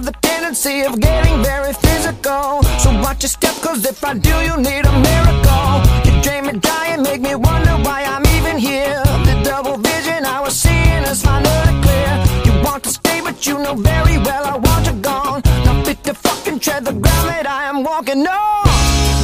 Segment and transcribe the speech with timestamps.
[0.00, 2.62] Have the tendency of getting very physical.
[2.80, 5.72] So watch your step, cause if I do, you need a miracle.
[6.06, 9.02] You drain me dry and make me wonder why I'm even here.
[9.28, 12.12] The double vision I was seeing is finally clear.
[12.46, 15.42] You want to stay, but you know very well I want you gone.
[15.66, 18.64] Now fit to fucking tread the ground that I am walking on.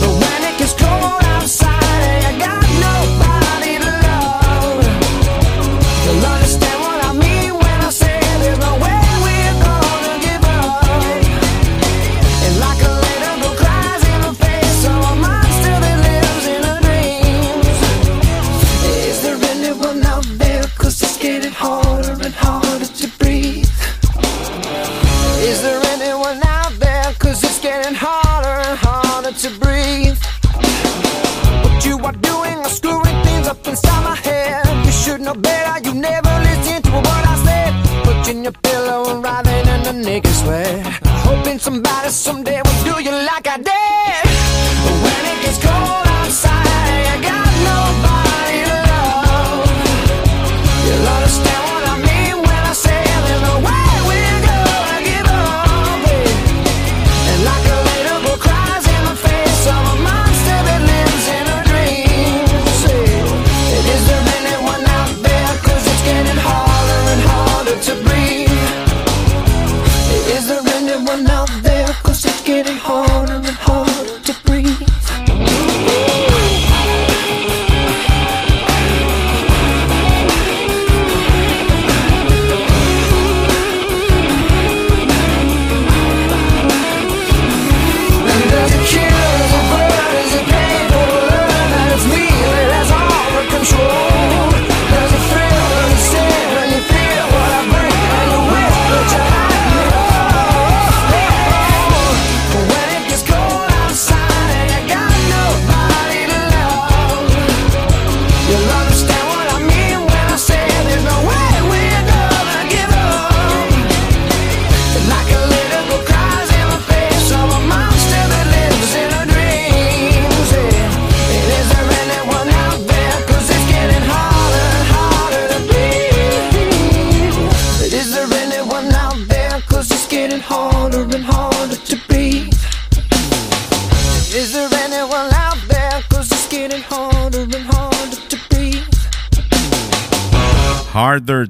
[0.00, 3.25] But when it gets cold outside, I got nobody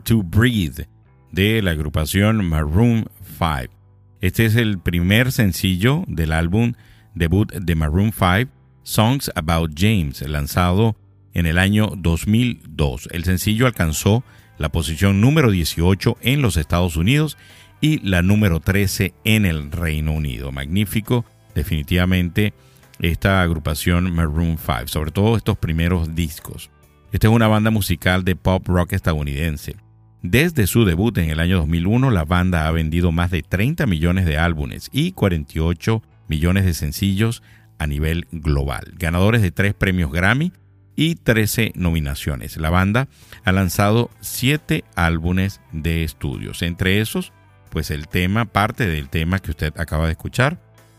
[0.07, 0.87] to Breathe
[1.33, 3.07] de la agrupación Maroon
[3.39, 3.75] 5.
[4.21, 6.75] Este es el primer sencillo del álbum
[7.15, 8.51] debut de Maroon 5,
[8.85, 10.97] Songs About James, lanzado
[11.35, 13.09] en el año 2002.
[13.11, 14.23] El sencillo alcanzó
[14.59, 17.37] la posición número 18 en los Estados Unidos
[17.81, 20.53] y la número 13 en el Reino Unido.
[20.53, 21.25] Magnífico,
[21.57, 22.55] definitivamente,
[23.01, 26.71] esta agrupación Maroon 5, sobre todo estos primeros discos.
[27.11, 29.75] Esta es una banda musical de pop rock estadounidense.
[30.23, 34.25] Desde su debut en el año 2001, la banda ha vendido más de 30 millones
[34.25, 37.43] de álbumes y 48 millones de sencillos
[37.79, 40.53] a nivel global, ganadores de tres premios Grammy
[40.97, 42.57] y 13 nominaciones.
[42.57, 43.09] La banda
[43.45, 47.33] ha lanzado 7 álbumes de estudios, entre esos,
[47.71, 50.59] pues el tema, parte del tema que usted acaba de escuchar,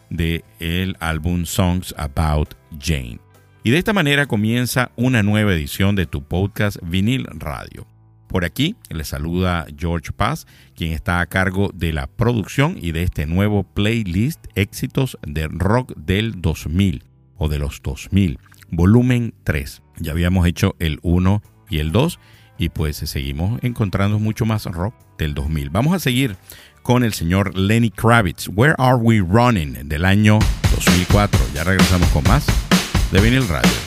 [0.09, 3.19] de el álbum Songs About Jane.
[3.63, 7.87] Y de esta manera comienza una nueva edición de tu podcast Vinil Radio.
[8.27, 13.03] Por aquí le saluda George Paz, quien está a cargo de la producción y de
[13.03, 17.03] este nuevo playlist éxitos de rock del 2000
[17.37, 18.39] o de los 2000,
[18.69, 19.81] volumen 3.
[19.99, 22.19] Ya habíamos hecho el 1 y el 2
[22.57, 25.69] y pues seguimos encontrando mucho más rock del 2000.
[25.69, 26.35] Vamos a seguir
[26.81, 30.39] con el señor Lenny Kravitz, Where Are We Running del año
[30.75, 31.39] 2004.
[31.53, 32.45] Ya regresamos con más
[33.11, 33.86] de Vinyl Radio.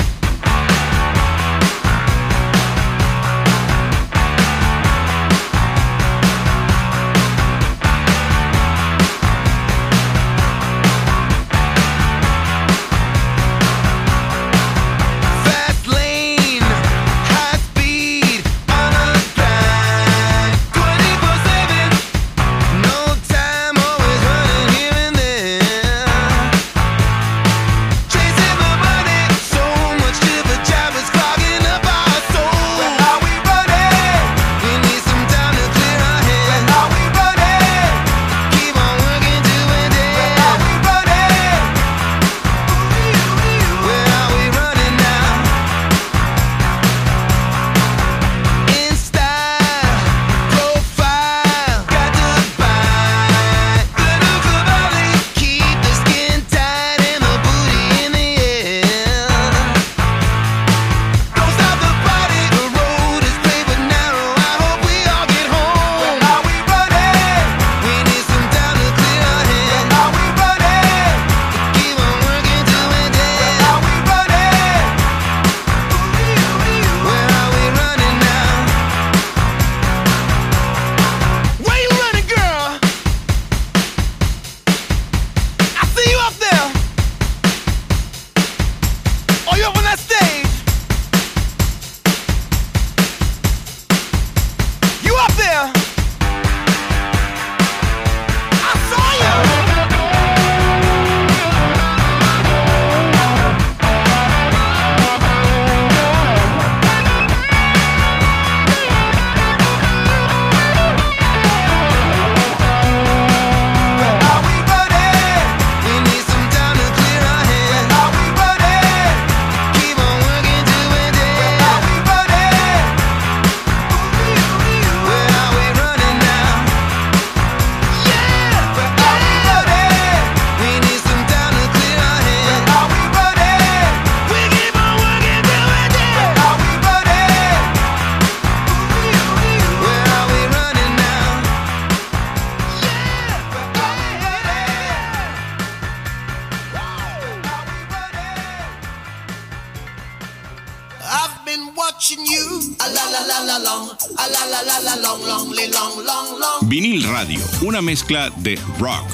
[157.82, 159.06] Mezcla de rock,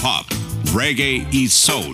[0.00, 0.26] pop,
[0.74, 1.92] reggae y soul.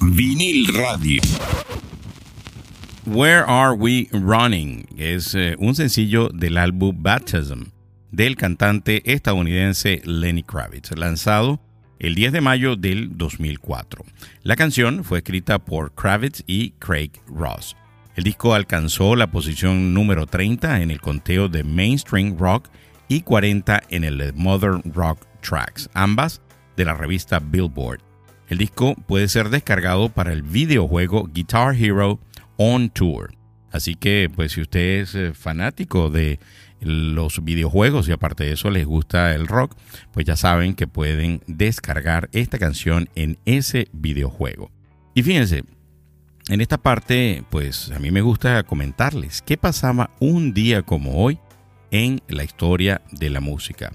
[0.00, 1.20] Vinil Radio.
[3.06, 4.86] Where Are We Running?
[4.96, 7.64] Es eh, un sencillo del álbum Baptism
[8.10, 11.60] del cantante estadounidense Lenny Kravitz, lanzado
[11.98, 14.04] el 10 de mayo del 2004.
[14.42, 17.76] La canción fue escrita por Kravitz y Craig Ross.
[18.16, 22.68] El disco alcanzó la posición número 30 en el conteo de Mainstream Rock
[23.08, 26.40] y 40 en el Modern Rock Tracks, ambas
[26.76, 28.00] de la revista Billboard.
[28.48, 32.20] El disco puede ser descargado para el videojuego Guitar Hero
[32.56, 33.34] On Tour.
[33.72, 36.38] Así que, pues, si usted es eh, fanático de
[36.80, 39.74] los videojuegos y aparte de eso les gusta el rock,
[40.12, 44.70] pues ya saben que pueden descargar esta canción en ese videojuego.
[45.14, 45.64] Y fíjense,
[46.48, 51.38] en esta parte, pues a mí me gusta comentarles qué pasaba un día como hoy
[51.90, 53.92] en la historia de la música.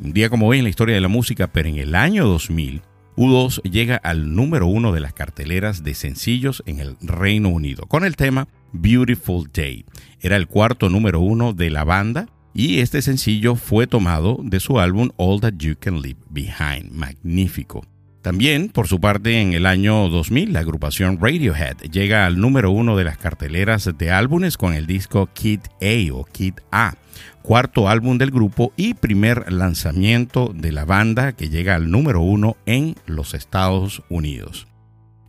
[0.00, 2.82] Un día como hoy en la historia de la música, pero en el año 2000,
[3.16, 8.04] U2 llega al número uno de las carteleras de sencillos en el Reino Unido con
[8.04, 9.84] el tema Beautiful Day.
[10.20, 14.80] Era el cuarto número uno de la banda y este sencillo fue tomado de su
[14.80, 16.90] álbum All That You Can Leave Behind.
[16.90, 17.91] Magnífico.
[18.22, 22.96] También, por su parte, en el año 2000, la agrupación Radiohead llega al número uno
[22.96, 26.94] de las carteleras de álbumes con el disco Kid A o Kid A,
[27.42, 32.56] cuarto álbum del grupo y primer lanzamiento de la banda que llega al número uno
[32.64, 34.68] en los Estados Unidos.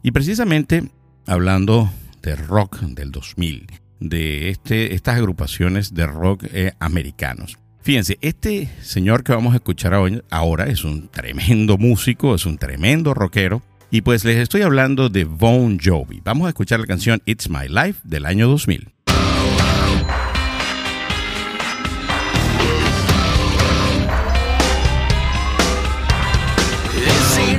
[0.04, 0.84] Y precisamente
[1.26, 1.90] hablando
[2.22, 3.68] de rock del 2000,
[4.02, 7.58] de este, estas agrupaciones de rock eh, americanos.
[7.84, 9.94] Fíjense, este señor que vamos a escuchar
[10.30, 13.62] ahora es un tremendo músico, es un tremendo rockero.
[13.92, 16.22] Y pues les estoy hablando de Bon Jovi.
[16.24, 18.94] Vamos a escuchar la canción It's My Life del año 2000.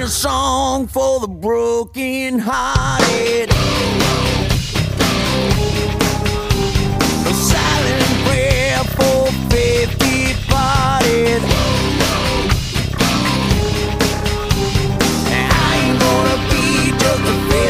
[0.06, 3.50] song for the broken hearted.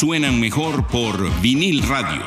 [0.00, 2.22] suenan mejor por vinil radio.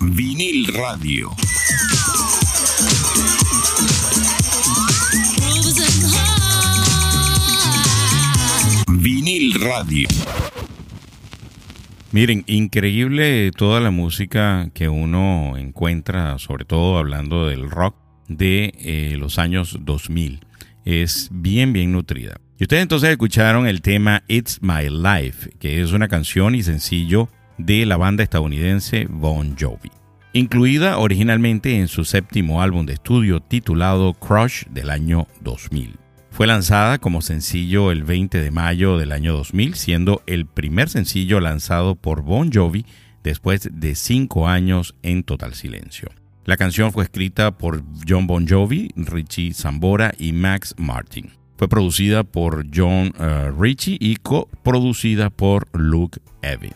[0.00, 1.30] Vinil radio.
[8.88, 10.08] Vinil radio.
[12.10, 19.16] Miren, increíble toda la música que uno encuentra, sobre todo hablando del rock de eh,
[19.18, 20.40] los años 2000.
[20.84, 22.40] Es bien, bien nutrida.
[22.58, 27.28] Y ustedes entonces escucharon el tema It's My Life, que es una canción y sencillo
[27.56, 29.90] de la banda estadounidense Bon Jovi.
[30.32, 35.96] Incluida originalmente en su séptimo álbum de estudio titulado Crush del año 2000.
[36.30, 41.40] Fue lanzada como sencillo el 20 de mayo del año 2000, siendo el primer sencillo
[41.40, 42.84] lanzado por Bon Jovi
[43.24, 46.10] después de cinco años en total silencio.
[46.48, 51.30] La canción fue escrita por John Bon Jovi, Richie Zambora y Max Martin.
[51.58, 56.72] Fue producida por John uh, Ritchie y coproducida por Luke Evin.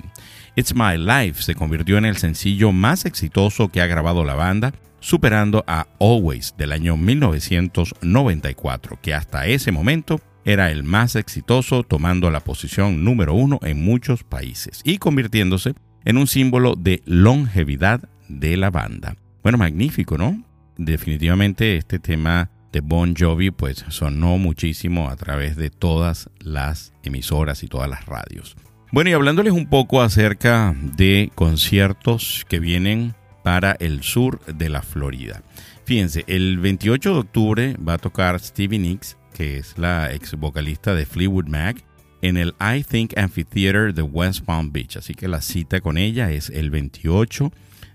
[0.57, 4.75] It's My Life se convirtió en el sencillo más exitoso que ha grabado la banda,
[5.01, 12.31] superando a Always del año 1994, que hasta ese momento era el más exitoso, tomando
[12.31, 15.73] la posición número uno en muchos países y convirtiéndose
[16.05, 19.17] en un símbolo de longevidad de la banda.
[19.43, 20.43] Bueno, magnífico, ¿no?
[20.77, 27.63] Definitivamente este tema de Bon Jovi pues sonó muchísimo a través de todas las emisoras
[27.63, 28.57] y todas las radios.
[28.93, 34.83] Bueno, y hablándoles un poco acerca de conciertos que vienen para el sur de la
[34.83, 35.43] Florida.
[35.85, 40.95] Fíjense, el 28 de octubre va a tocar Stevie Nicks, que es la ex vocalista
[40.95, 41.83] de Fleetwood Mac,
[42.21, 44.97] en el I Think Amphitheater de West Palm Beach.
[44.97, 47.51] Así que la cita con ella es el 28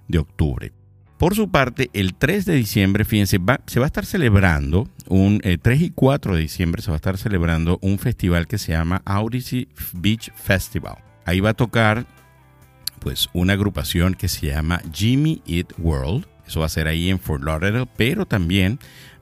[0.07, 0.76] de octubre.
[1.17, 5.81] Por su parte, el 3 de diciembre, fíjense, se va a estar celebrando, un 3
[5.81, 9.01] eh, y 4 de diciembre se va a estar celebrando un festival que se llama
[9.03, 10.97] Odyssey Beach Festival.
[11.25, 12.05] Ahí va a tocar
[12.99, 16.27] pues una agrupación que se llama Jimmy Eat World.
[16.45, 18.77] Eso va a ser ahí en Fort Lauderdale, pero también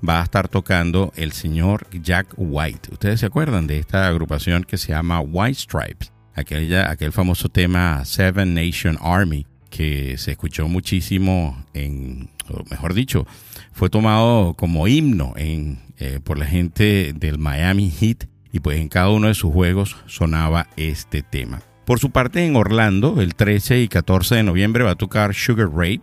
[0.08, 2.90] va a estar tocando el señor Jack White.
[2.92, 8.04] Ustedes se acuerdan de esta agrupación que se llama White Stripes, aquella, aquel famoso tema
[8.04, 13.28] Seven Nation Army que se escuchó muchísimo en, o mejor dicho,
[13.74, 18.88] fue tomado como himno en, eh, por la gente del Miami Heat y pues en
[18.88, 21.62] cada uno de sus juegos sonaba este tema.
[21.86, 25.70] Por su parte en Orlando, el 13 y 14 de noviembre va a tocar Sugar
[25.70, 26.00] Ray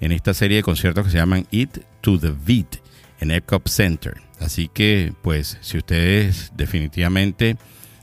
[0.00, 2.76] en esta serie de conciertos que se llaman It to the Beat
[3.18, 4.14] en Epcot Center.
[4.38, 7.56] Así que, pues, si ustedes definitivamente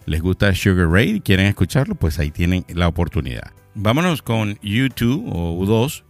[0.05, 3.53] les gusta Sugar Ray y quieren escucharlo, pues ahí tienen la oportunidad.
[3.77, 6.03] Vámonos con U2 o U2.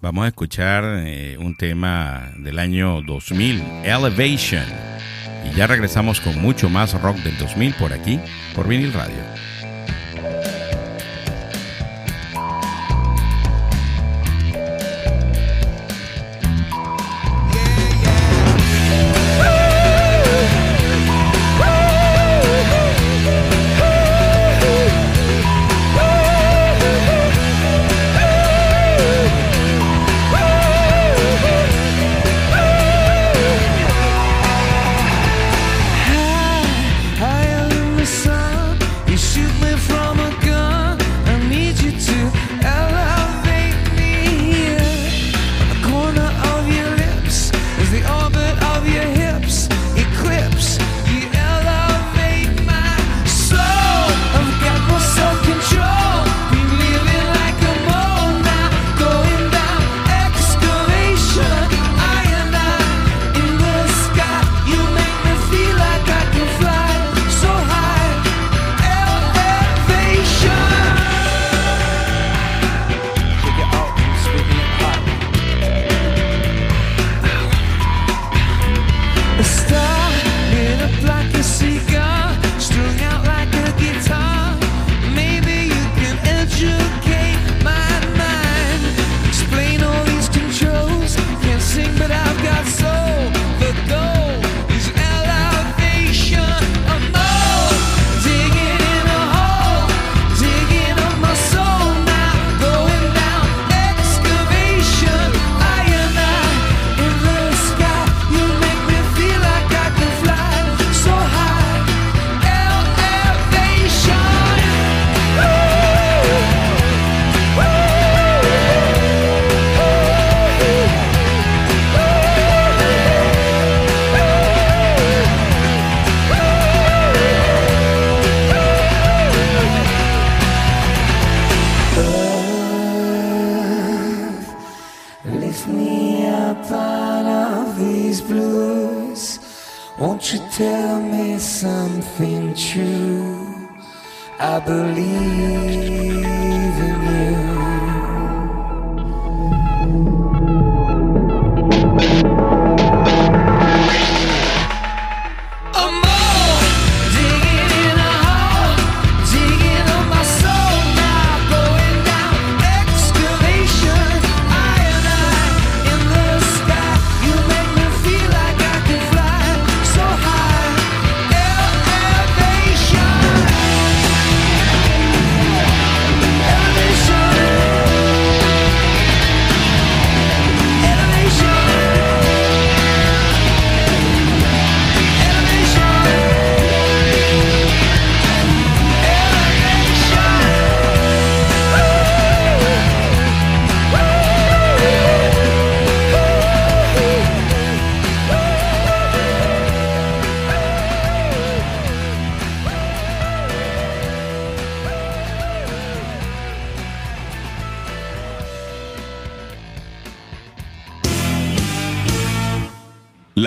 [0.00, 4.66] Vamos a escuchar eh, un tema del año 2000, Elevation.
[5.48, 8.18] Y ya regresamos con mucho más rock del 2000 por aquí,
[8.56, 9.22] por Vinil Radio.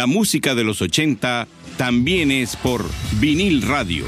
[0.06, 2.86] La música de los 80 también es por
[3.20, 4.06] vinil radio.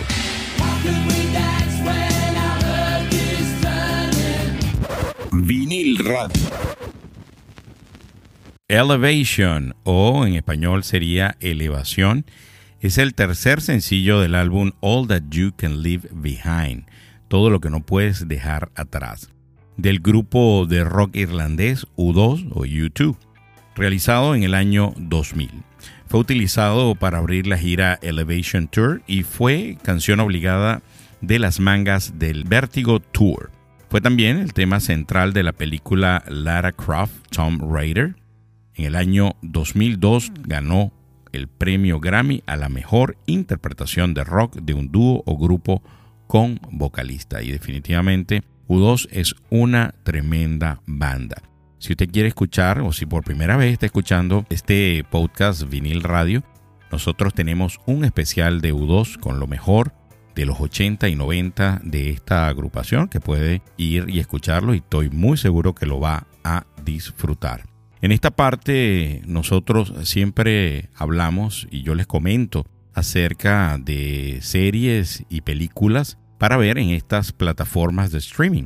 [5.32, 6.44] Vinil radio.
[8.68, 12.28] Elevation, o en español sería Elevación,
[12.80, 16.86] es el tercer sencillo del álbum All That You Can Leave Behind,
[17.28, 19.32] todo lo que no puedes dejar atrás,
[19.78, 23.18] del grupo de rock irlandés U2 o U2,
[23.76, 25.64] realizado en el año 2000.
[26.08, 30.82] Fue utilizado para abrir la gira Elevation Tour y fue canción obligada
[31.20, 33.52] de las mangas del Vertigo Tour.
[33.90, 38.16] Fue también el tema central de la película Lara Croft Tomb Raider.
[38.76, 40.94] En el año 2002 ganó
[41.34, 45.84] el premio Grammy a la mejor interpretación de rock de un dúo o grupo
[46.28, 47.44] con vocalista.
[47.44, 51.47] Y definitivamente U2 es una tremenda banda.
[51.80, 56.44] Si usted quiere escuchar o si por primera vez está escuchando este podcast Vinil Radio,
[56.92, 59.94] nosotros tenemos un especial de U2 con lo mejor
[60.34, 65.10] de los 80 y 90 de esta agrupación que puede ir y escucharlo y estoy
[65.10, 67.66] muy seguro que lo va a disfrutar.
[68.02, 76.18] En esta parte nosotros siempre hablamos y yo les comento acerca de series y películas
[76.40, 78.66] para ver en estas plataformas de streaming.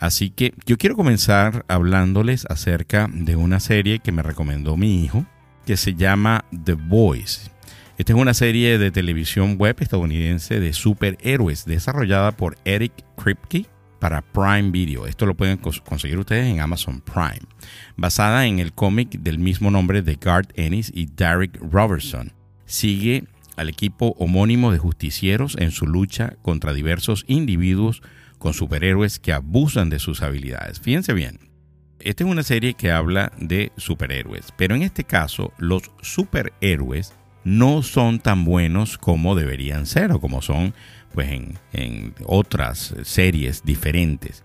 [0.00, 5.26] Así que yo quiero comenzar hablándoles acerca de una serie que me recomendó mi hijo,
[5.66, 7.50] que se llama The Boys.
[7.98, 13.66] Esta es una serie de televisión web estadounidense de superhéroes desarrollada por Eric Kripke
[13.98, 15.06] para Prime Video.
[15.06, 17.46] Esto lo pueden conseguir ustedes en Amazon Prime.
[17.98, 22.32] Basada en el cómic del mismo nombre de Garth Ennis y Derek Robertson.
[22.64, 23.24] Sigue
[23.56, 28.00] al equipo homónimo de justicieros en su lucha contra diversos individuos
[28.40, 30.80] con superhéroes que abusan de sus habilidades.
[30.80, 31.38] Fíjense bien,
[32.00, 37.12] esta es una serie que habla de superhéroes, pero en este caso los superhéroes
[37.44, 40.74] no son tan buenos como deberían ser o como son
[41.12, 44.44] pues en, en otras series diferentes.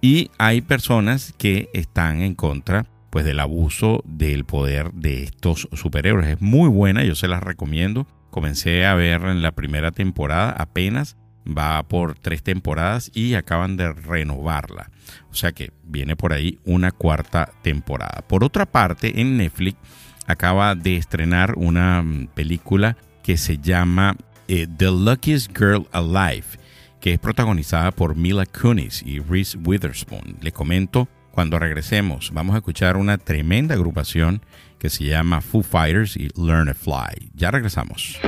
[0.00, 6.28] Y hay personas que están en contra pues del abuso del poder de estos superhéroes.
[6.28, 8.06] Es muy buena, yo se las recomiendo.
[8.30, 13.92] Comencé a ver en la primera temporada apenas va por tres temporadas y acaban de
[13.92, 14.90] renovarla.
[15.30, 18.24] O sea que viene por ahí una cuarta temporada.
[18.26, 19.76] Por otra parte, en Netflix
[20.26, 24.16] acaba de estrenar una mm, película que se llama
[24.48, 26.46] eh, The Luckiest Girl Alive,
[27.00, 30.38] que es protagonizada por Mila Kunis y Reese Witherspoon.
[30.40, 34.42] Les comento, cuando regresemos vamos a escuchar una tremenda agrupación
[34.78, 37.30] que se llama Foo Fighters y Learn to Fly.
[37.34, 38.18] Ya regresamos.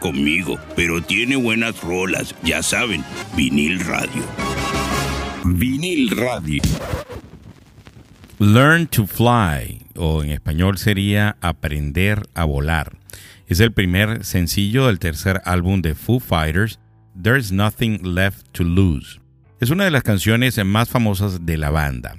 [0.00, 3.04] Conmigo, pero tiene buenas rolas, ya saben,
[3.36, 4.22] vinil radio.
[5.44, 6.60] Vinil radio.
[8.38, 12.96] Learn to Fly, o en español sería Aprender a volar.
[13.46, 16.80] Es el primer sencillo del tercer álbum de Foo Fighters,
[17.20, 19.20] There's Nothing Left to Lose.
[19.60, 22.16] Es una de las canciones más famosas de la banda.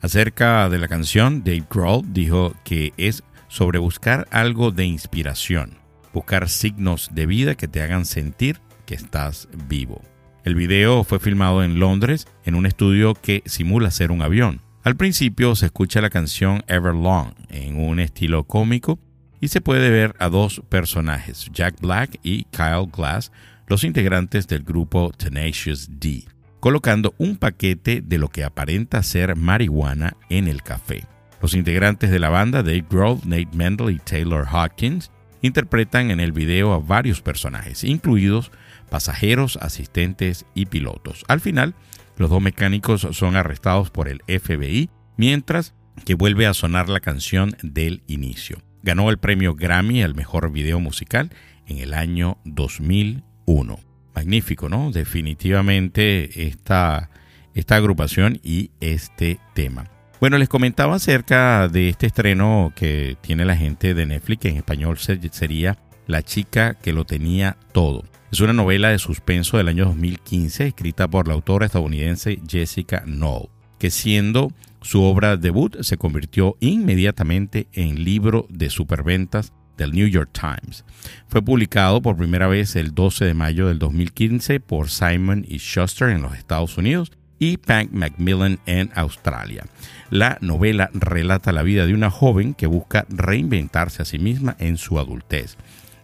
[0.00, 5.78] Acerca de la canción, Dave Grohl dijo que es sobre buscar algo de inspiración,
[6.16, 10.00] buscar signos de vida que te hagan sentir que estás vivo.
[10.44, 14.62] El video fue filmado en Londres en un estudio que simula ser un avión.
[14.82, 18.98] Al principio se escucha la canción Everlong en un estilo cómico
[19.42, 23.30] y se puede ver a dos personajes, Jack Black y Kyle Glass,
[23.66, 26.24] los integrantes del grupo Tenacious D,
[26.60, 31.04] colocando un paquete de lo que aparenta ser marihuana en el café.
[31.42, 35.10] Los integrantes de la banda, Dave Grohl, Nate Mendel y Taylor Hawkins,
[35.46, 38.50] interpretan en el video a varios personajes, incluidos
[38.90, 41.24] pasajeros, asistentes y pilotos.
[41.28, 41.74] Al final,
[42.16, 47.56] los dos mecánicos son arrestados por el FBI, mientras que vuelve a sonar la canción
[47.62, 48.62] del inicio.
[48.82, 51.30] Ganó el premio Grammy al mejor video musical
[51.66, 53.80] en el año 2001.
[54.14, 54.92] Magnífico, ¿no?
[54.92, 57.10] Definitivamente esta,
[57.54, 59.95] esta agrupación y este tema.
[60.18, 64.96] Bueno, les comentaba acerca de este estreno que tiene la gente de Netflix, en español
[64.98, 65.76] sería
[66.06, 68.02] La chica que lo tenía todo.
[68.32, 73.50] Es una novela de suspenso del año 2015 escrita por la autora estadounidense Jessica Knoll,
[73.78, 80.30] que siendo su obra debut se convirtió inmediatamente en libro de superventas del New York
[80.32, 80.86] Times.
[81.28, 86.08] Fue publicado por primera vez el 12 de mayo del 2015 por Simon y Schuster
[86.08, 89.64] en los Estados Unidos y Pank Macmillan en Australia.
[90.10, 94.76] La novela relata la vida de una joven que busca reinventarse a sí misma en
[94.76, 95.56] su adultez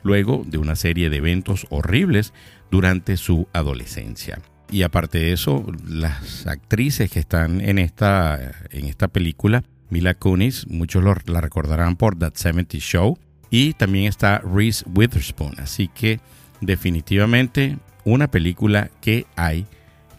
[0.02, 2.32] luego de una serie de eventos horribles
[2.70, 4.40] durante su adolescencia.
[4.70, 10.66] Y aparte de eso, las actrices que están en esta, en esta película, Mila Kunis,
[10.68, 13.18] muchos la recordarán por That 70 Show,
[13.50, 15.54] y también está Reese Witherspoon.
[15.58, 16.20] Así que
[16.62, 19.66] definitivamente una película que hay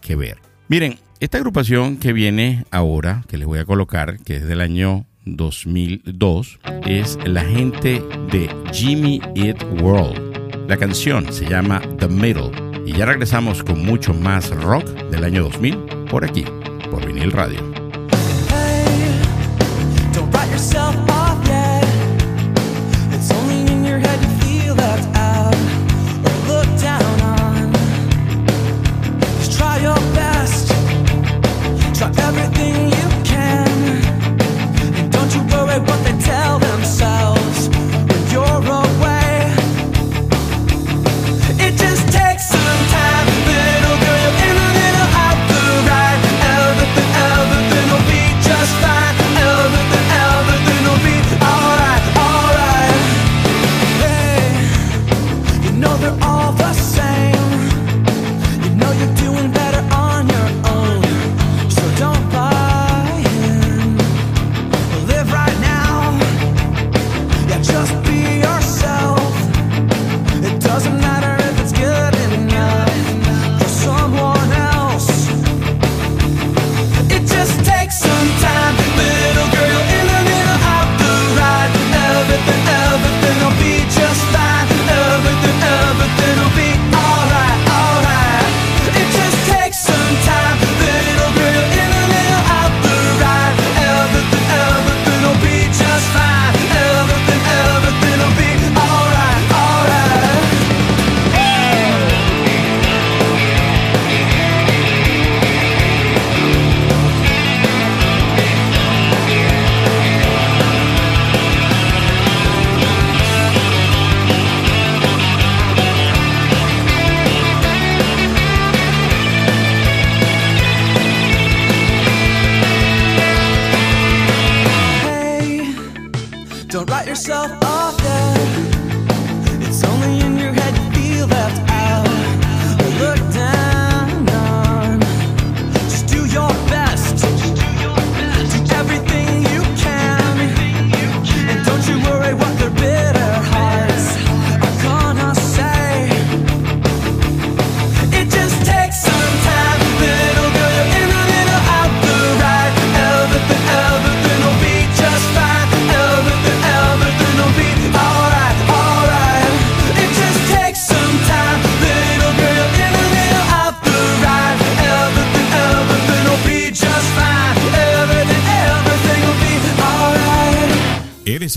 [0.02, 0.38] que ver.
[0.74, 5.06] Miren, esta agrupación que viene ahora, que les voy a colocar, que es del año
[5.26, 10.68] 2002 es la gente de Jimmy Eat World.
[10.68, 12.50] La canción se llama The Middle
[12.88, 15.78] y ya regresamos con mucho más rock del año 2000
[16.10, 16.44] por aquí,
[16.90, 17.73] por vinil radio.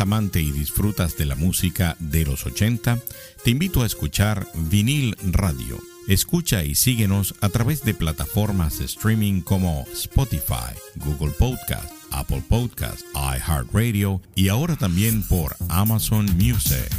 [0.00, 2.98] Amante y disfrutas de la música de los 80,
[3.44, 5.78] te invito a escuchar Vinil Radio.
[6.09, 13.02] Escucha y síguenos a través de plataformas de streaming como Spotify, Google Podcast, Apple Podcast,
[13.14, 16.90] iHeartRadio y ahora también por Amazon Music.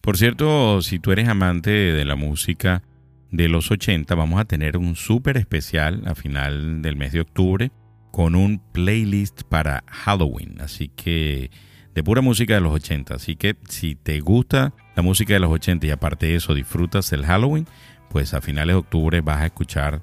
[0.00, 2.82] Por cierto, si tú eres amante de la música
[3.30, 7.70] de los 80, vamos a tener un súper especial a final del mes de octubre
[8.10, 10.60] con un playlist para Halloween.
[10.60, 11.50] Así que
[11.94, 13.14] de pura música de los 80.
[13.14, 17.12] Así que si te gusta la música de los 80 y aparte de eso disfrutas
[17.12, 17.66] el Halloween,
[18.10, 20.02] pues a finales de octubre vas a escuchar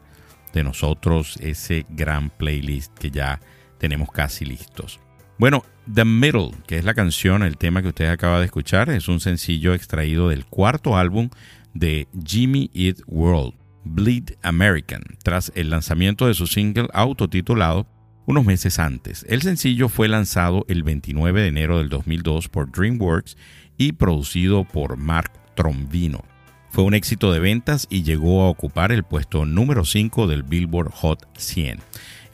[0.54, 3.40] de nosotros ese gran playlist que ya
[3.78, 5.00] tenemos casi listos.
[5.38, 9.08] Bueno, The Middle, que es la canción, el tema que usted acaba de escuchar, es
[9.08, 11.30] un sencillo extraído del cuarto álbum
[11.74, 13.54] de Jimmy Eat World,
[13.86, 17.88] Bleed American, tras el lanzamiento de su single autotitulado
[18.30, 19.26] unos meses antes.
[19.28, 23.36] El sencillo fue lanzado el 29 de enero del 2002 por DreamWorks
[23.76, 26.24] y producido por Mark Trombino.
[26.70, 30.92] Fue un éxito de ventas y llegó a ocupar el puesto número 5 del Billboard
[30.92, 31.80] Hot 100.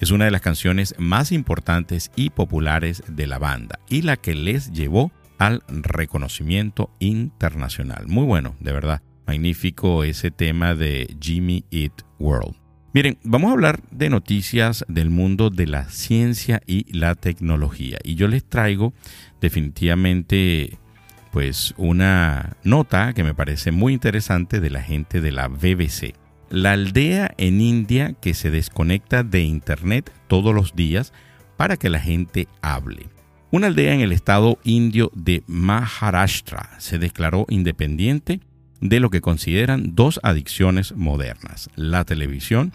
[0.01, 4.35] Es una de las canciones más importantes y populares de la banda y la que
[4.35, 8.05] les llevó al reconocimiento internacional.
[8.09, 9.01] Muy bueno, de verdad.
[9.25, 12.64] Magnífico ese tema de Jimmy Eat World.
[12.95, 17.97] Miren, vamos a hablar de noticias del mundo de la ciencia y la tecnología.
[18.05, 18.93] Y yo les traigo
[19.41, 20.79] definitivamente
[21.33, 26.15] pues una nota que me parece muy interesante de la gente de la BBC.
[26.49, 31.11] La aldea en India que se desconecta de Internet todos los días
[31.57, 33.09] para que la gente hable.
[33.51, 38.39] Una aldea en el estado indio de Maharashtra se declaró independiente
[38.89, 42.71] de lo que consideran dos adicciones modernas, la televisión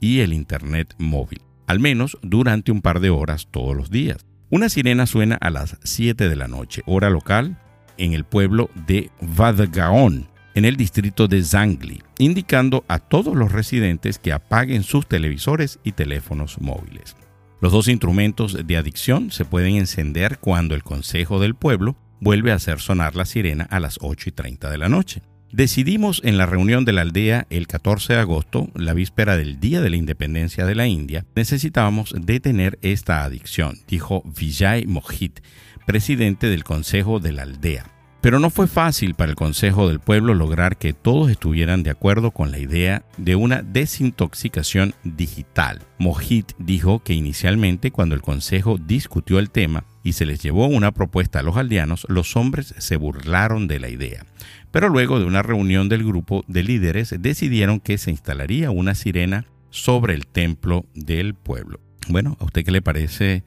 [0.00, 4.26] y el Internet móvil, al menos durante un par de horas todos los días.
[4.50, 7.58] Una sirena suena a las 7 de la noche, hora local,
[7.96, 14.18] en el pueblo de Vadgaon, en el distrito de Zangli, indicando a todos los residentes
[14.18, 17.16] que apaguen sus televisores y teléfonos móviles.
[17.60, 22.56] Los dos instrumentos de adicción se pueden encender cuando el Consejo del Pueblo vuelve a
[22.56, 25.22] hacer sonar la sirena a las 8 y 30 de la noche.
[25.54, 29.80] Decidimos en la reunión de la aldea el 14 de agosto, la víspera del Día
[29.80, 35.38] de la Independencia de la India, necesitábamos detener esta adicción, dijo Vijay Mohit,
[35.86, 37.86] presidente del Consejo de la Aldea.
[38.20, 42.32] Pero no fue fácil para el Consejo del Pueblo lograr que todos estuvieran de acuerdo
[42.32, 45.82] con la idea de una desintoxicación digital.
[45.98, 50.92] Mohit dijo que inicialmente cuando el Consejo discutió el tema y se les llevó una
[50.92, 54.24] propuesta a los aldeanos, los hombres se burlaron de la idea.
[54.70, 59.46] Pero luego de una reunión del grupo de líderes decidieron que se instalaría una sirena
[59.70, 61.80] sobre el templo del pueblo.
[62.08, 63.44] Bueno, ¿a usted qué le parece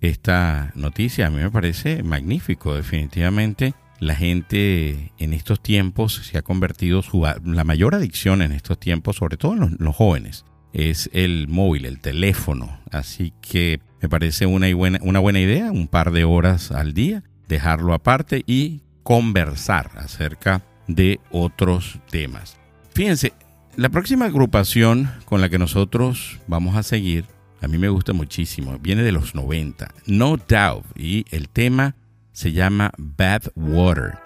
[0.00, 1.28] esta noticia?
[1.28, 3.74] A mí me parece magnífico, definitivamente.
[4.00, 9.16] La gente en estos tiempos se ha convertido, su, la mayor adicción en estos tiempos,
[9.16, 12.80] sobre todo en los, jóvenes, es el móvil, el teléfono.
[12.90, 18.42] Así que me parece una, buena, idea, un par de horas al día, dejarlo aparte
[18.46, 22.58] y conversar acerca de otros temas.
[22.94, 23.32] Fíjense,
[23.76, 27.26] la próxima agrupación con la que nosotros vamos a seguir,
[27.60, 31.94] a mí me gusta muchísimo, viene de los 90, No Doubt, y el tema
[32.32, 34.18] se llama Bad Water.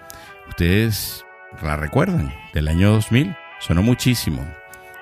[0.49, 1.23] Ustedes
[1.61, 4.43] la recuerdan, del año 2000, sonó muchísimo.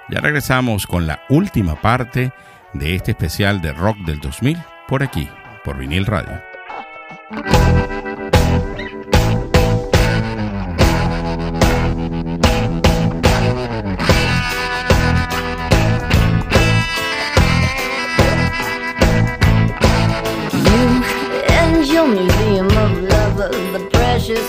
[0.10, 2.34] Ya regresamos con la última parte
[2.80, 4.58] de este especial de rock del 2000
[4.88, 5.30] por aquí,
[5.64, 6.42] por vinil radio.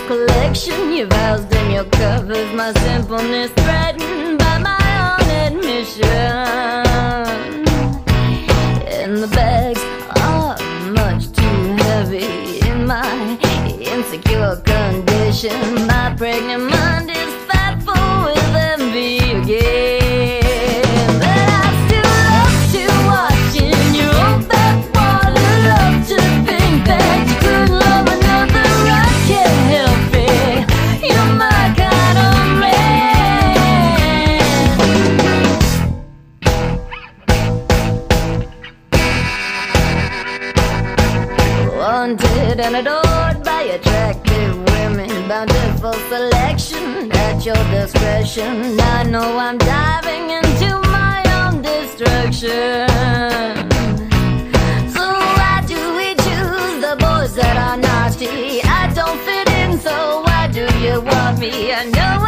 [0.07, 2.53] collection you've housed in your covers.
[2.53, 6.66] My simpleness threatened by my own admission.
[15.37, 15.87] Condition.
[15.87, 16.76] My pregnant
[47.47, 48.77] your discretion.
[48.77, 52.89] I know I'm diving into my own destruction.
[54.95, 55.05] So
[55.37, 58.61] why do we choose the boys that are honesty.
[58.63, 61.71] I don't fit in, so why do you want me?
[61.71, 62.26] I know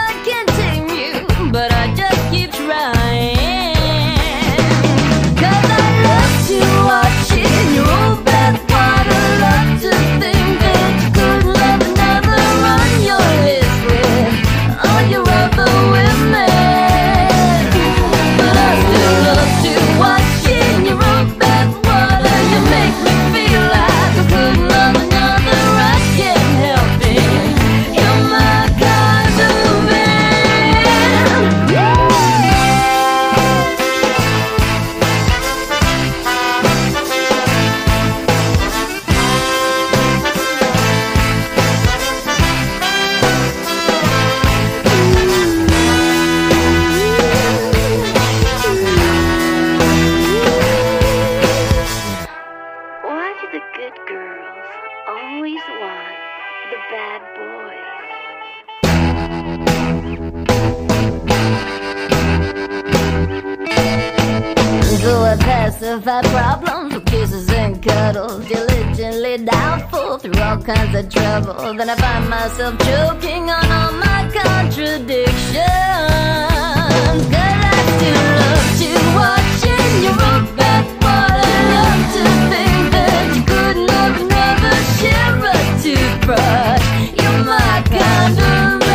[56.70, 57.49] the bad boys?
[64.99, 71.74] So I pacify problems with kisses and cuddles, diligently doubtful through all kinds of trouble.
[71.74, 76.09] Then I find myself choking on all my contradictions.
[86.30, 87.11] Toothbrush.
[87.21, 88.88] You're my kind of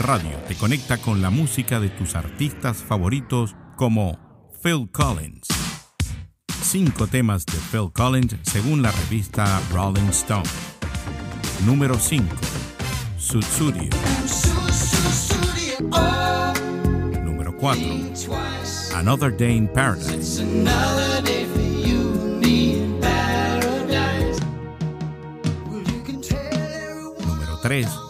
[0.00, 4.18] Radio te conecta con la música de tus artistas favoritos como
[4.62, 5.46] Phil Collins.
[6.62, 10.48] Cinco temas de Phil Collins según la revista Rolling Stone.
[11.66, 12.24] Número 5.
[13.18, 13.90] Sutsurio.
[17.22, 17.82] Número 4.
[18.94, 20.42] Another Day in Paradise.
[27.26, 28.09] Número 3.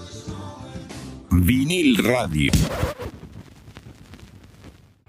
[1.33, 2.51] Vinil Radio.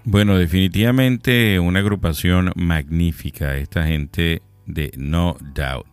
[0.05, 5.85] Bueno, definitivamente una agrupación magnífica, esta gente de No Doubt.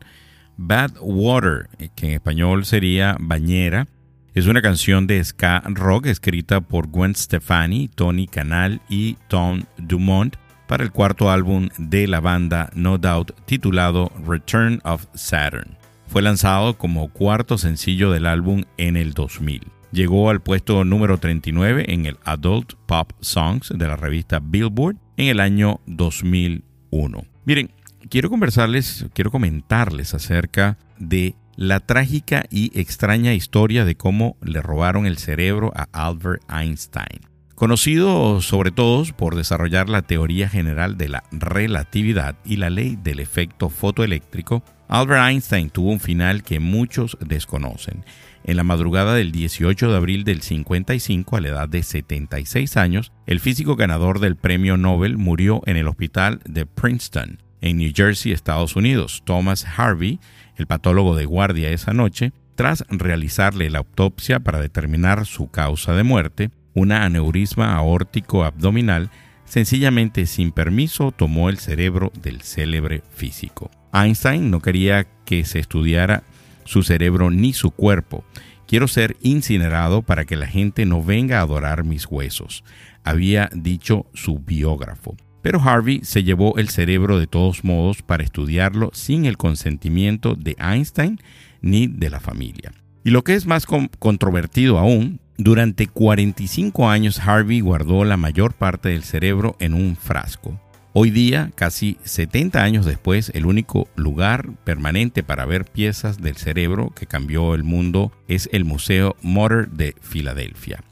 [0.57, 3.89] Bad Water, que en español sería Bañera,
[4.33, 10.37] es una canción de ska rock escrita por Gwen Stefani, Tony Canal y Tom Dumont
[10.69, 15.77] para el cuarto álbum de la banda No Doubt titulado Return of Saturn.
[16.07, 19.80] Fue lanzado como cuarto sencillo del álbum en el 2000.
[19.93, 25.27] Llegó al puesto número 39 en el Adult Pop Songs de la revista Billboard en
[25.27, 27.25] el año 2001.
[27.45, 27.73] Miren,
[28.09, 35.07] quiero conversarles, quiero comentarles acerca de la trágica y extraña historia de cómo le robaron
[35.07, 37.21] el cerebro a Albert Einstein.
[37.57, 43.21] Conocido sobre todo por desarrollar la teoría general de la relatividad y la ley del
[43.21, 48.05] efecto fotoeléctrico, Albert Einstein tuvo un final que muchos desconocen.
[48.45, 53.13] En la madrugada del 18 de abril del 55, a la edad de 76 años,
[53.27, 58.33] el físico ganador del premio Nobel murió en el hospital de Princeton, en New Jersey,
[58.33, 59.23] Estados Unidos.
[59.25, 60.19] Thomas Harvey,
[60.57, 66.03] el patólogo de guardia esa noche, tras realizarle la autopsia para determinar su causa de
[66.03, 69.11] muerte, una aneurisma aórtico abdominal,
[69.45, 73.71] sencillamente sin permiso tomó el cerebro del célebre físico.
[73.93, 76.23] Einstein no quería que se estudiara
[76.65, 78.25] su cerebro ni su cuerpo.
[78.67, 82.65] Quiero ser incinerado para que la gente no venga a adorar mis huesos,
[83.05, 85.17] había dicho su biógrafo.
[85.43, 90.57] Pero Harvey se llevó el cerebro de todos modos para estudiarlo sin el consentimiento de
[90.59, 91.19] Einstein
[91.63, 92.73] ni de la familia.
[93.05, 98.91] Y lo que es más controvertido aún, durante 45 años Harvey guardó la mayor parte
[98.91, 100.61] del cerebro en un frasco.
[100.93, 106.91] Hoy día, casi 70 años después, el único lugar permanente para ver piezas del cerebro
[106.91, 110.83] que cambió el mundo es el Museo Motor de Filadelfia.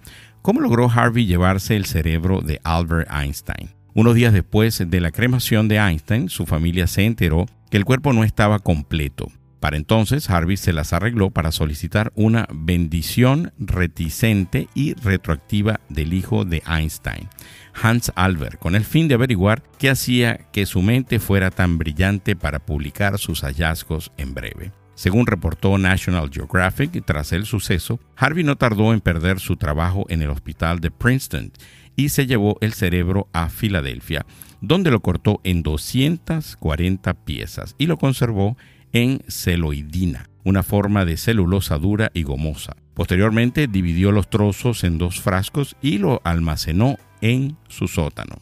[0.41, 3.71] ¿Cómo logró Harvey llevarse el cerebro de Albert Einstein?
[3.93, 8.13] Unos días después de la cremación de Einstein, su familia se enteró que el cuerpo
[8.13, 9.27] no estaba completo.
[9.61, 16.45] Para entonces, Harvey se las arregló para solicitar una bendición reticente y retroactiva del hijo
[16.45, 17.29] de Einstein,
[17.75, 22.37] Hans Albert, con el fin de averiguar qué hacía que su mente fuera tan brillante
[22.37, 24.73] para publicar sus hallazgos en breve.
[24.95, 30.23] Según reportó National Geographic, tras el suceso, Harvey no tardó en perder su trabajo en
[30.23, 31.53] el hospital de Princeton
[31.95, 34.27] y se llevó el cerebro a Filadelfia,
[34.61, 38.57] donde lo cortó en 240 piezas y lo conservó
[38.93, 42.77] en celoidina, una forma de celulosa dura y gomosa.
[42.95, 48.37] Posteriormente dividió los trozos en dos frascos y lo almacenó en su sótano.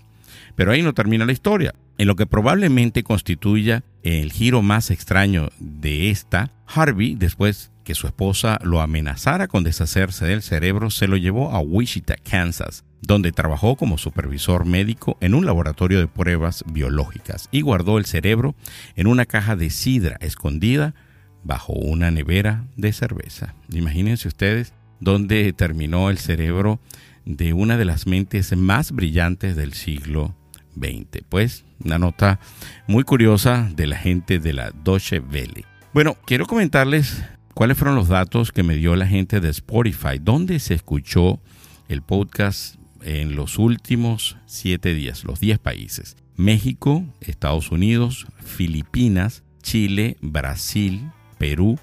[0.55, 1.75] Pero ahí no termina la historia.
[1.99, 8.07] En lo que probablemente constituya el giro más extraño de esta, Harvey, después que su
[8.07, 13.77] esposa lo amenazara con deshacerse del cerebro, se lo llevó a Wichita, Kansas, donde trabajó
[13.77, 18.57] como supervisor médico en un laboratorio de pruebas biológicas y guardó el cerebro
[18.97, 20.95] en una caja de sidra escondida
[21.45, 23.55] bajo una nevera de cerveza.
[23.71, 26.81] Imagínense ustedes dónde terminó el cerebro
[27.25, 30.35] de una de las mentes más brillantes del siglo
[30.75, 31.23] XX.
[31.29, 32.41] Pues una nota
[32.89, 35.65] muy curiosa de la gente de la Deutsche Welle.
[35.95, 37.23] Bueno, quiero comentarles
[37.55, 41.41] cuáles fueron los datos que me dio la gente de Spotify, donde se escuchó
[41.89, 42.77] el podcast
[43.07, 46.17] en los últimos siete días, los 10 países.
[46.35, 51.79] México, Estados Unidos, Filipinas, Chile, Brasil, Perú,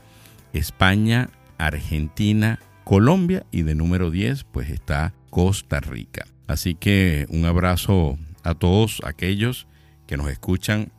[0.51, 6.25] España, Argentina, Colombia y de número 10 pues está Costa Rica.
[6.47, 9.67] Así que un abrazo a todos aquellos
[10.05, 10.91] que nos escuchan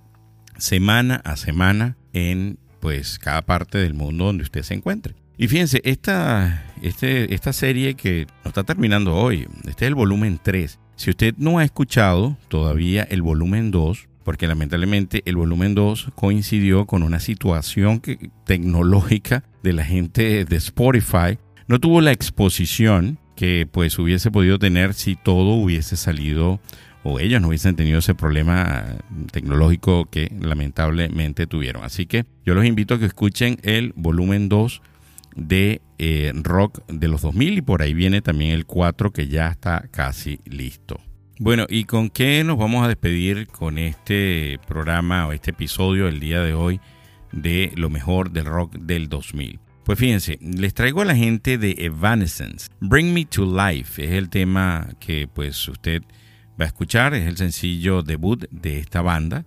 [0.56, 5.14] semana a semana en pues cada parte del mundo donde usted se encuentre.
[5.36, 10.38] Y fíjense, esta, este, esta serie que nos está terminando hoy, este es el volumen
[10.42, 10.78] 3.
[10.96, 16.84] Si usted no ha escuchado todavía el volumen 2, porque lamentablemente el volumen 2 coincidió
[16.84, 18.02] con una situación
[18.44, 24.92] tecnológica de la gente de Spotify, no tuvo la exposición que pues hubiese podido tener
[24.92, 26.60] si todo hubiese salido
[27.02, 28.84] o ellos no hubiesen tenido ese problema
[29.32, 31.82] tecnológico que lamentablemente tuvieron.
[31.82, 34.82] Así que yo los invito a que escuchen el volumen 2
[35.36, 39.48] de eh, rock de los 2000 y por ahí viene también el 4 que ya
[39.48, 41.00] está casi listo.
[41.38, 46.20] Bueno, ¿y con qué nos vamos a despedir con este programa o este episodio el
[46.20, 46.80] día de hoy
[47.32, 49.58] de lo mejor del rock del 2000?
[49.84, 52.68] Pues fíjense, les traigo a la gente de Evanescence.
[52.80, 56.02] Bring Me to Life es el tema que pues usted
[56.58, 59.44] va a escuchar, es el sencillo debut de esta banda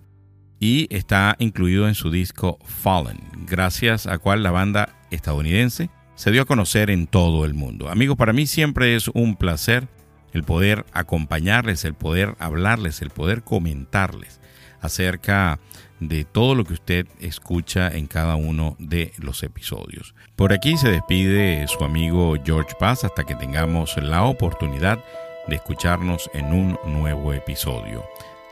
[0.60, 6.42] y está incluido en su disco Fallen, gracias a cual la banda estadounidense se dio
[6.42, 7.88] a conocer en todo el mundo.
[7.88, 9.88] Amigos, para mí siempre es un placer
[10.32, 14.40] el poder acompañarles, el poder hablarles, el poder comentarles
[14.80, 15.58] acerca
[16.00, 20.14] de todo lo que usted escucha en cada uno de los episodios.
[20.36, 25.02] Por aquí se despide su amigo George Paz hasta que tengamos la oportunidad
[25.48, 28.04] de escucharnos en un nuevo episodio.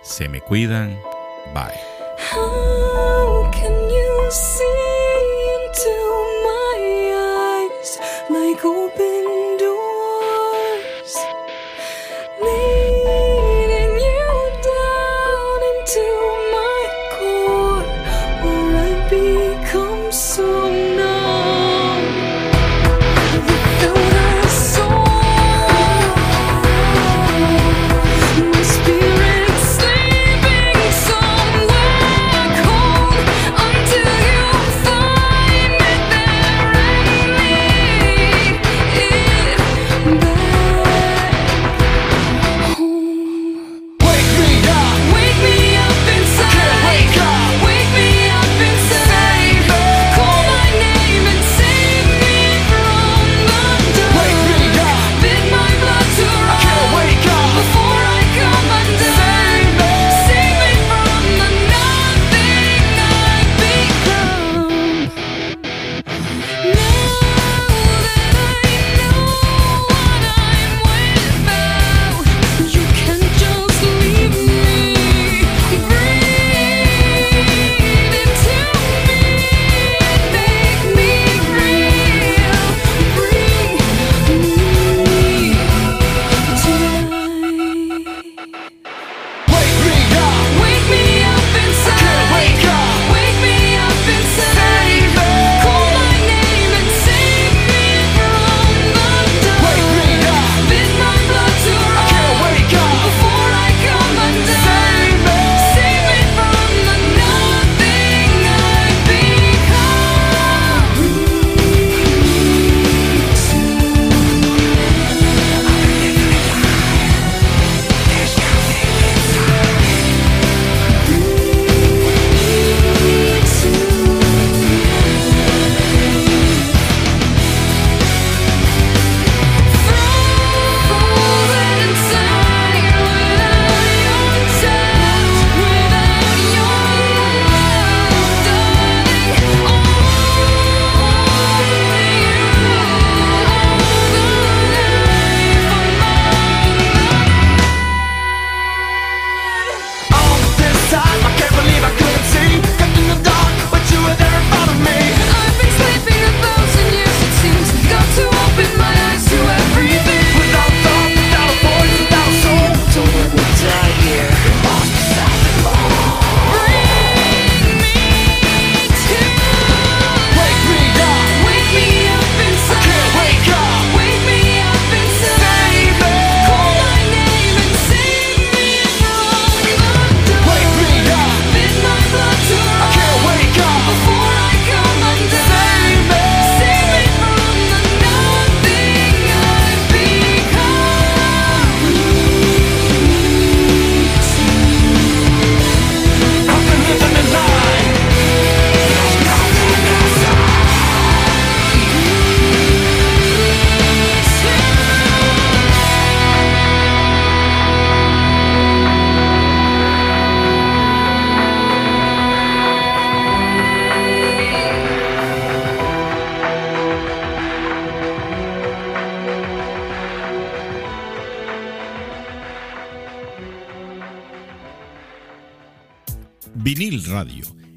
[0.02, 0.96] Se me cuidan.
[1.54, 2.85] Bye.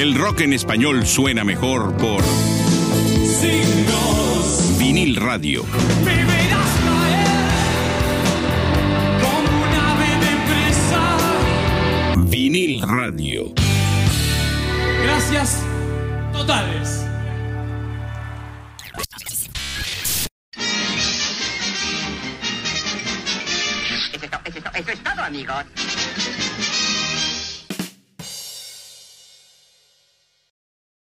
[0.00, 2.22] El rock en español suena mejor por
[3.22, 4.78] Signos.
[4.78, 5.62] Vinil Radio.
[6.02, 7.28] Me verás caer
[9.20, 11.02] como un ave de presa.
[12.30, 13.52] Vinil Radio.
[15.04, 15.62] Gracias
[16.32, 17.04] totales.
[24.12, 25.64] Eso es, to- eso es to- eso es todo, amigos.